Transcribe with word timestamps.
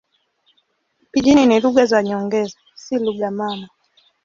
Pijini 1.11 1.45
ni 1.45 1.59
lugha 1.59 1.85
za 1.85 2.03
nyongeza, 2.03 2.57
si 2.75 2.99
lugha 2.99 3.31
mama. 3.31 3.67